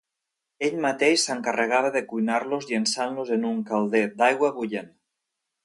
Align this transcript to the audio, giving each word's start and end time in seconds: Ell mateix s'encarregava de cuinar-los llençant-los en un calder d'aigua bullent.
Ell 0.67 0.79
mateix 0.85 1.25
s'encarregava 1.27 1.91
de 1.97 2.03
cuinar-los 2.13 2.67
llençant-los 2.71 3.31
en 3.39 3.47
un 3.53 3.63
calder 3.71 4.05
d'aigua 4.23 4.51
bullent. 4.59 4.93